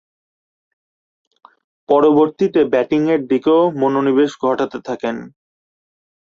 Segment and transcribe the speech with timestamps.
[1.89, 5.15] পরবর্তীতে ব্যাটিংয়ের দিকেও মনোনিবেশ ঘটাতে থাকেন।